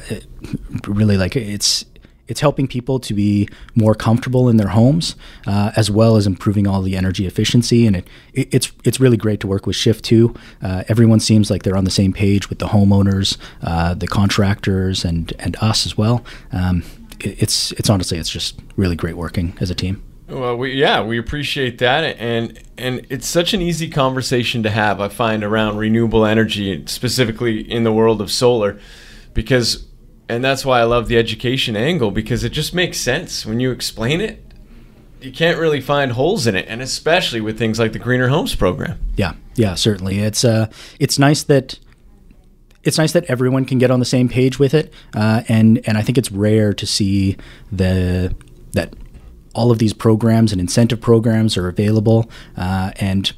really 0.86 1.16
like 1.16 1.36
it's 1.36 1.86
it's 2.28 2.40
helping 2.40 2.66
people 2.66 2.98
to 3.00 3.14
be 3.14 3.48
more 3.74 3.94
comfortable 3.94 4.48
in 4.48 4.56
their 4.56 4.68
homes, 4.68 5.16
uh, 5.46 5.72
as 5.76 5.90
well 5.90 6.16
as 6.16 6.26
improving 6.26 6.66
all 6.66 6.82
the 6.82 6.96
energy 6.96 7.26
efficiency. 7.26 7.86
And 7.86 7.96
it, 7.96 8.08
it, 8.32 8.48
it's 8.52 8.72
it's 8.84 9.00
really 9.00 9.16
great 9.16 9.40
to 9.40 9.46
work 9.46 9.66
with 9.66 9.76
Shift 9.76 10.04
too. 10.04 10.34
Uh, 10.62 10.84
everyone 10.88 11.20
seems 11.20 11.50
like 11.50 11.62
they're 11.62 11.76
on 11.76 11.84
the 11.84 11.90
same 11.90 12.12
page 12.12 12.48
with 12.48 12.58
the 12.58 12.66
homeowners, 12.66 13.36
uh, 13.62 13.94
the 13.94 14.06
contractors, 14.06 15.04
and 15.04 15.32
and 15.38 15.56
us 15.60 15.86
as 15.86 15.96
well. 15.96 16.24
Um, 16.52 16.82
it, 17.20 17.42
it's 17.42 17.72
it's 17.72 17.90
honestly 17.90 18.18
it's 18.18 18.30
just 18.30 18.60
really 18.76 18.96
great 18.96 19.16
working 19.16 19.56
as 19.60 19.70
a 19.70 19.74
team. 19.74 20.02
Well, 20.28 20.56
we, 20.56 20.72
yeah, 20.72 21.04
we 21.04 21.18
appreciate 21.18 21.78
that, 21.78 22.16
and 22.18 22.60
and 22.76 23.06
it's 23.08 23.28
such 23.28 23.54
an 23.54 23.62
easy 23.62 23.88
conversation 23.88 24.64
to 24.64 24.70
have. 24.70 25.00
I 25.00 25.08
find 25.08 25.44
around 25.44 25.76
renewable 25.76 26.26
energy, 26.26 26.84
specifically 26.86 27.60
in 27.60 27.84
the 27.84 27.92
world 27.92 28.20
of 28.20 28.32
solar, 28.32 28.80
because 29.34 29.85
and 30.28 30.44
that's 30.44 30.64
why 30.64 30.80
I 30.80 30.84
love 30.84 31.08
the 31.08 31.18
education 31.18 31.76
angle 31.76 32.10
because 32.10 32.44
it 32.44 32.50
just 32.50 32.74
makes 32.74 32.98
sense 32.98 33.46
when 33.46 33.60
you 33.60 33.70
explain 33.70 34.20
it. 34.20 34.42
You 35.20 35.32
can't 35.32 35.58
really 35.58 35.80
find 35.80 36.12
holes 36.12 36.46
in 36.46 36.54
it, 36.54 36.66
and 36.68 36.82
especially 36.82 37.40
with 37.40 37.58
things 37.58 37.78
like 37.78 37.92
the 37.92 37.98
Greener 37.98 38.28
Homes 38.28 38.54
program. 38.54 38.98
Yeah, 39.16 39.34
yeah, 39.54 39.74
certainly. 39.74 40.18
It's 40.18 40.44
uh, 40.44 40.70
it's 41.00 41.18
nice 41.18 41.42
that 41.44 41.78
it's 42.84 42.98
nice 42.98 43.12
that 43.12 43.24
everyone 43.24 43.64
can 43.64 43.78
get 43.78 43.90
on 43.90 43.98
the 43.98 44.06
same 44.06 44.28
page 44.28 44.58
with 44.58 44.74
it, 44.74 44.92
uh, 45.14 45.42
and 45.48 45.80
and 45.86 45.96
I 45.96 46.02
think 46.02 46.18
it's 46.18 46.30
rare 46.30 46.72
to 46.74 46.86
see 46.86 47.36
the 47.72 48.34
that 48.72 48.94
all 49.54 49.70
of 49.70 49.78
these 49.78 49.94
programs 49.94 50.52
and 50.52 50.60
incentive 50.60 51.00
programs 51.00 51.56
are 51.56 51.66
available, 51.66 52.30
uh, 52.56 52.92
and 52.96 53.32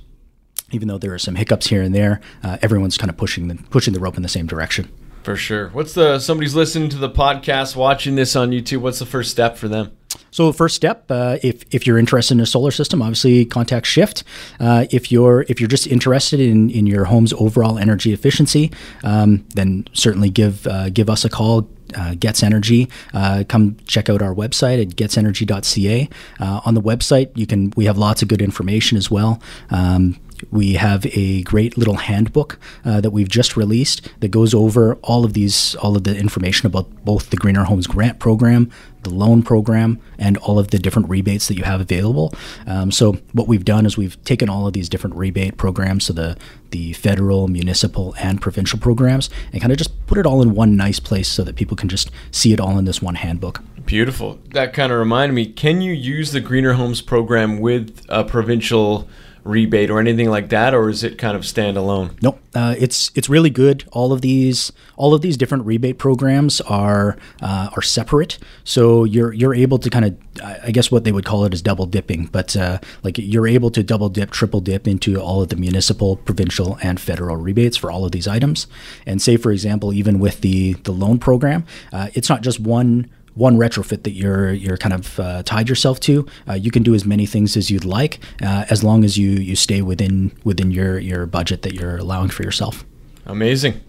even 0.73 0.89
though 0.89 0.99
there 0.99 1.15
are 1.15 1.19
some 1.19 1.37
hiccups 1.37 1.69
here 1.69 1.81
and 1.81 1.95
there, 1.95 2.21
uh, 2.43 2.59
everyone's 2.61 2.99
kind 2.99 3.09
of 3.09 3.17
pushing 3.17 3.49
the 3.49 3.55
pushing 3.71 3.95
the 3.95 4.01
rope 4.01 4.17
in 4.17 4.23
the 4.23 4.29
same 4.29 4.47
direction. 4.47 4.91
For 5.29 5.37
sure. 5.37 5.69
What's 5.75 5.93
the 5.93 6.21
somebody's 6.21 6.55
listening 6.55 6.89
to 6.89 6.97
the 6.97 7.11
podcast, 7.11 7.77
watching 7.77 8.15
this 8.15 8.35
on 8.35 8.51
YouTube? 8.51 8.79
What's 8.79 8.99
the 8.99 9.05
first 9.05 9.31
step 9.31 9.59
for 9.59 9.69
them? 9.69 9.93
So, 10.31 10.51
first 10.53 10.75
step, 10.75 11.05
uh, 11.11 11.37
if 11.43 11.65
if 11.71 11.87
you're 11.87 11.99
interested 11.99 12.33
in 12.33 12.41
a 12.41 12.47
solar 12.47 12.71
system, 12.71 13.03
obviously 13.03 13.45
contact 13.45 13.85
Shift. 13.85 14.25
Uh, 14.59 14.87
if 14.91 15.13
you're 15.13 15.43
if 15.51 15.61
you're 15.61 15.69
just 15.69 15.87
interested 15.87 16.41
in 16.41 16.71
in 16.71 16.87
your 16.87 17.05
home's 17.05 17.35
overall 17.35 17.77
energy 17.77 18.15
efficiency, 18.15 18.73
um, 19.05 19.45
then 19.55 19.87
certainly 19.93 20.31
give 20.31 20.67
uh, 20.67 20.89
give 20.89 21.11
us 21.11 21.27
a 21.27 21.29
call. 21.29 21.69
Uh, 21.95 22.15
GETS 22.15 22.43
Energy. 22.43 22.87
Uh, 23.15 23.45
come 23.49 23.79
check 23.87 24.11
out 24.11 24.21
our 24.21 24.35
website 24.35 24.79
at 24.79 24.89
getsenergy.ca. 24.89 26.11
Uh, 26.39 26.61
on 26.67 26.75
the 26.75 26.83
website, 26.83 27.31
you 27.35 27.47
can 27.47 27.73
we 27.77 27.87
have 27.87 27.97
lots 27.97 28.21
of 28.21 28.29
good 28.29 28.43
information 28.43 28.99
as 28.99 29.11
well. 29.11 29.43
Um, 29.71 30.19
we 30.51 30.75
have 30.75 31.07
a 31.07 31.43
great 31.43 31.77
little 31.77 31.97
handbook 31.97 32.59
uh, 32.85 33.01
that 33.01 33.11
we've 33.11 33.29
just 33.29 33.57
released 33.57 34.09
that 34.21 34.29
goes 34.29 34.55
over 34.55 34.95
all 34.97 35.25
of 35.25 35.33
these, 35.33 35.75
all 35.77 35.97
of 35.97 36.05
the 36.05 36.17
information 36.17 36.67
about 36.67 37.05
both 37.05 37.31
the 37.31 37.37
Greener 37.37 37.65
Homes 37.65 37.87
Grant 37.87 38.19
Program, 38.19 38.71
the 39.03 39.11
loan 39.11 39.43
program, 39.43 40.01
and 40.19 40.37
all 40.39 40.59
of 40.59 40.69
the 40.69 40.79
different 40.79 41.09
rebates 41.09 41.49
that 41.49 41.57
you 41.57 41.65
have 41.65 41.81
available. 41.81 42.33
Um, 42.67 42.91
so 42.91 43.15
what 43.33 43.49
we've 43.49 43.65
done 43.65 43.87
is 43.87 43.97
we've 43.97 44.23
taken 44.25 44.49
all 44.49 44.67
of 44.67 44.73
these 44.73 44.89
different 44.89 45.17
rebate 45.17 45.57
programs, 45.57 46.05
so 46.05 46.13
the 46.13 46.37
the 46.71 46.93
federal, 46.93 47.49
municipal, 47.49 48.15
and 48.19 48.43
provincial 48.43 48.79
programs, 48.79 49.31
and 49.53 49.61
kind 49.63 49.73
of 49.73 49.79
just 49.79 50.07
put 50.07 50.19
it 50.19 50.27
all 50.27 50.43
in 50.43 50.55
one 50.55 50.77
nice 50.77 51.01
place 51.01 51.29
so 51.29 51.43
that 51.43 51.57
people 51.57 51.77
can 51.77 51.89
just 51.89 52.11
see 52.31 52.53
it 52.53 52.61
all 52.61 52.79
in 52.79 52.85
this 52.85 53.01
one 53.01 53.15
handbook. 53.15 53.63
Beautiful. 53.87 54.39
That 54.51 54.75
kind 54.75 54.93
of 54.93 54.99
reminded 54.99 55.35
me. 55.35 55.47
Can 55.47 55.81
you 55.81 55.95
use 55.95 56.33
the 56.33 56.41
Greener 56.41 56.75
Homes 56.75 57.01
program 57.01 57.59
with 57.59 58.05
a 58.09 58.25
provincial? 58.25 59.09
Rebate 59.45 59.91
or 59.91 60.01
anything 60.01 60.31
like 60.31 60.49
that, 60.51 60.75
or 60.75 60.89
is 60.89 61.05
it 61.05 61.19
kind 61.19 61.37
of 61.37 61.43
standalone? 61.43 62.21
Nope, 62.23 62.41
uh, 62.55 62.75
it's 62.79 63.11
it's 63.15 63.29
really 63.29 63.51
good. 63.51 63.85
All 63.93 64.13
of 64.13 64.21
these 64.21 64.73
all 64.97 65.15
of 65.15 65.23
these 65.23 65.37
different 65.37 65.67
rebate 65.67 65.99
programs 65.99 66.61
are 66.63 67.17
uh, 67.43 67.71
are 67.75 67.83
separate, 67.83 68.39
so 68.65 69.05
you're 69.05 69.33
you're 69.33 69.55
able 69.55 69.79
to 69.79 69.91
kind 69.91 70.05
of 70.05 70.17
I 70.43 70.71
guess 70.71 70.91
what 70.91 71.05
they 71.05 71.13
would 71.13 71.25
call 71.25 71.45
it 71.45 71.55
is 71.55 71.63
double 71.63 71.87
dipping, 71.87 72.27
but 72.27 72.57
uh, 72.57 72.79
like 73.03 73.19
you're 73.19 73.49
able 73.49 73.71
to 73.71 73.83
double 73.83 74.09
dip, 74.09 74.31
triple 74.31 74.61
dip 74.61 74.87
into 74.87 75.21
all 75.21 75.43
of 75.43 75.49
the 75.49 75.57
municipal, 75.57 76.17
provincial, 76.17 76.79
and 76.83 77.01
federal 77.01 77.37
rebates 77.37 77.77
for 77.77 77.91
all 77.91 78.05
of 78.05 78.13
these 78.13 78.29
items. 78.29 78.67
And 79.07 79.21
say 79.21 79.37
for 79.37 79.53
example, 79.53 79.93
even 79.93 80.19
with 80.19 80.41
the 80.41 80.75
the 80.75 80.93
loan 80.93 81.19
program, 81.19 81.65
uh, 81.93 82.09
it's 82.15 82.29
not 82.29 82.43
just 82.43 82.61
one 82.61 83.11
one 83.39 83.57
retrofit 83.57 84.03
that 84.03 84.11
you're 84.11 84.53
you're 84.53 84.77
kind 84.77 84.93
of 84.93 85.21
uh, 85.21 85.43
tied 85.45 85.69
yourself 85.69 86.01
to. 86.01 86.27
Uh, 86.49 86.55
you 86.55 86.71
can 86.71 86.83
do 86.83 86.95
as 86.95 87.05
many 87.05 87.25
things 87.25 87.57
as 87.57 87.71
you'd 87.71 87.85
like, 87.85 88.19
uh, 88.43 88.65
as 88.69 88.83
long 88.83 89.05
as 89.05 89.17
you 89.17 89.31
you 89.31 89.57
stay 89.57 89.81
within 89.81 90.33
within 90.45 90.71
your 90.71 90.99
your 90.99 91.25
budget 91.27 91.63
that 91.63 91.75
you're 91.75 91.97
allowing 91.97 92.29
for 92.29 92.43
yourself. 92.43 92.85
Amazing. 93.25 93.81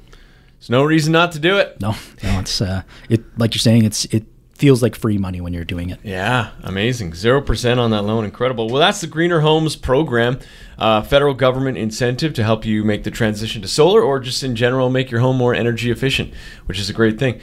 There's 0.59 0.69
no 0.69 0.83
reason 0.83 1.13
not 1.13 1.31
to 1.33 1.39
do 1.39 1.57
it. 1.57 1.79
No, 1.81 1.95
no, 2.23 2.39
it's 2.39 2.61
uh, 2.61 2.83
it 3.09 3.21
like 3.37 3.53
you're 3.53 3.59
saying, 3.59 3.85
it's 3.85 4.05
it 4.05 4.25
feels 4.59 4.83
like 4.83 4.93
free 4.93 5.17
money 5.17 5.39
when 5.39 5.53
you're 5.53 5.63
doing 5.63 5.89
it. 5.89 5.99
Yeah, 6.03 6.51
amazing. 6.63 7.13
0% 7.13 7.77
on 7.77 7.91
that 7.91 8.01
loan. 8.01 8.25
Incredible. 8.25 8.67
Well, 8.67 8.81
that's 8.81 8.99
the 8.99 9.07
Greener 9.07 9.39
Homes 9.39 9.77
program, 9.77 10.37
uh, 10.77 11.01
federal 11.01 11.33
government 11.33 11.77
incentive 11.77 12.33
to 12.33 12.43
help 12.43 12.65
you 12.65 12.83
make 12.83 13.05
the 13.05 13.11
transition 13.11 13.61
to 13.61 13.69
solar 13.69 14.01
or 14.01 14.19
just 14.19 14.43
in 14.43 14.57
general 14.57 14.89
make 14.89 15.09
your 15.09 15.21
home 15.21 15.37
more 15.37 15.55
energy 15.55 15.89
efficient, 15.91 16.33
which 16.65 16.77
is 16.77 16.89
a 16.89 16.93
great 16.93 17.17
thing. 17.17 17.39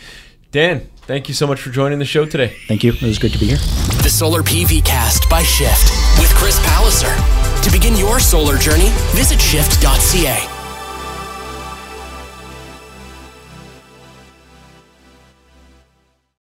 Dan, 0.51 0.91
thank 1.07 1.29
you 1.29 1.35
so 1.35 1.47
much 1.47 1.61
for 1.61 1.71
joining 1.71 1.99
the 1.99 2.05
show 2.05 2.27
today. 2.27 2.57
Thank 2.69 2.85
you. 2.85 2.93
It 2.93 3.03
was 3.03 3.19
great 3.19 3.33
to 3.33 3.39
be 3.39 3.47
here. 3.47 3.59
The 4.03 4.11
Solar 4.11 4.43
PV 4.43 4.85
Cast 4.85 5.29
by 5.29 5.43
Shift 5.43 5.91
with 6.19 6.33
Chris 6.35 6.59
Palliser. 6.67 7.15
To 7.63 7.73
begin 7.73 7.97
your 7.97 8.21
solar 8.21 8.57
journey, 8.57 8.91
visit 9.15 9.41
shift.ca. 9.41 10.56